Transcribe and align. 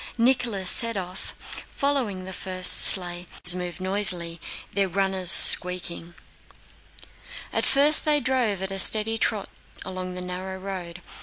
Nicholas 0.17 0.67
set 0.71 0.97
off, 0.97 1.35
following 1.69 2.25
the 2.25 2.33
first 2.33 2.71
sleigh; 2.73 3.27
behind 3.27 3.27
him 3.27 3.29
the 3.29 3.35
others 3.35 3.55
moved 3.55 3.81
noisily, 3.81 4.41
their 4.73 4.87
runners 4.87 5.29
squeaking. 5.29 6.15
At 7.53 7.67
first 7.67 8.03
they 8.03 8.19
drove 8.19 8.63
at 8.63 8.71
a 8.71 8.79
steady 8.79 9.19
trot 9.19 9.47
along 9.85 10.15
the 10.15 10.23
narrow 10.23 10.57
road. 10.57 11.03